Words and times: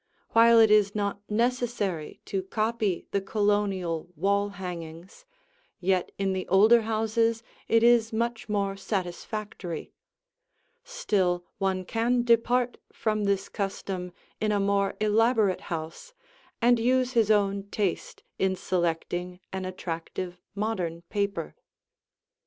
While 0.31 0.59
it 0.59 0.71
is 0.71 0.95
not 0.95 1.21
necessary 1.29 2.21
to 2.25 2.41
copy 2.41 3.05
the 3.11 3.21
Colonial 3.21 4.09
wall 4.15 4.49
hangings, 4.49 5.25
yet 5.79 6.11
in 6.17 6.33
the 6.33 6.47
older 6.47 6.81
houses 6.81 7.43
it 7.67 7.83
is 7.83 8.11
much 8.11 8.49
more 8.49 8.75
satisfactory; 8.75 9.93
still 10.83 11.45
one 11.59 11.85
can 11.85 12.23
depart 12.23 12.79
from 12.91 13.25
this 13.25 13.47
custom 13.47 14.11
in 14.39 14.51
a 14.51 14.59
more 14.59 14.95
elaborate 14.99 15.61
house 15.69 16.15
and 16.63 16.79
use 16.79 17.11
his 17.11 17.29
own 17.29 17.67
taste 17.69 18.23
in 18.39 18.55
selecting 18.55 19.39
an 19.53 19.65
attractive 19.65 20.39
modern 20.55 21.03
paper. 21.11 21.53